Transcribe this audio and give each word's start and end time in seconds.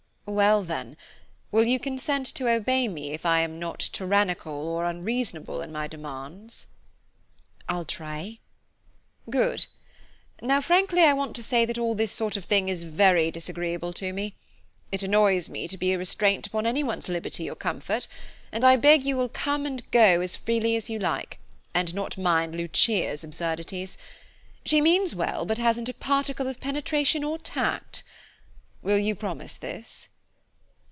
"Well, 0.27 0.63
then, 0.63 0.95
will 1.51 1.65
you 1.65 1.77
consent 1.77 2.25
to 2.35 2.47
obey 2.47 2.87
me 2.87 3.11
if 3.11 3.25
I 3.25 3.41
am 3.41 3.59
not 3.59 3.79
tyrannical 3.91 4.53
or 4.53 4.85
unreasonable 4.85 5.59
in 5.61 5.73
my 5.73 5.87
demands?" 5.87 6.67
"I'll 7.67 7.83
try." 7.83 8.39
"Good! 9.29 9.65
Now 10.41 10.61
frankly, 10.61 11.01
I 11.03 11.11
want 11.11 11.35
to 11.35 11.43
say 11.43 11.65
that 11.65 11.77
all 11.77 11.95
this 11.95 12.13
sort 12.13 12.37
of 12.37 12.45
thing 12.45 12.69
is 12.69 12.85
very 12.85 13.29
disagreeable 13.29 13.91
to 13.93 14.13
me. 14.13 14.35
It 14.89 15.03
annoys 15.03 15.49
me 15.49 15.67
to 15.67 15.77
be 15.77 15.91
a 15.91 15.97
restraint 15.97 16.47
upon 16.47 16.65
anyone's 16.65 17.09
liberty 17.09 17.49
or 17.49 17.55
comfort, 17.57 18.07
and 18.53 18.63
I 18.63 18.77
beg 18.77 19.03
you 19.03 19.17
will 19.17 19.27
go 19.27 19.53
and 19.55 19.91
come 19.91 20.21
as 20.21 20.37
freely 20.37 20.77
as 20.77 20.89
you 20.89 20.97
like, 20.97 21.39
and 21.73 21.93
not 21.93 22.17
mind 22.17 22.55
Lucia's 22.55 23.25
absurdities. 23.25 23.97
She 24.63 24.79
means 24.79 25.13
well, 25.13 25.45
but 25.45 25.57
hasn't 25.57 25.89
a 25.89 25.93
particle 25.93 26.47
of 26.47 26.61
penetration 26.61 27.25
or 27.25 27.37
tact. 27.37 28.03
Will 28.81 28.97
you 28.97 29.13
promise 29.13 29.57
this?" 29.57 30.07